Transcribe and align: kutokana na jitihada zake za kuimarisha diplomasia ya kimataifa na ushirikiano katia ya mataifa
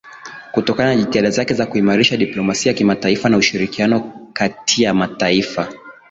kutokana 0.51 0.89
na 0.95 0.95
jitihada 0.95 1.29
zake 1.29 1.53
za 1.53 1.65
kuimarisha 1.65 2.17
diplomasia 2.17 2.71
ya 2.71 2.77
kimataifa 2.77 3.29
na 3.29 3.37
ushirikiano 3.37 4.13
katia 4.33 4.87
ya 4.87 4.93
mataifa 4.93 5.73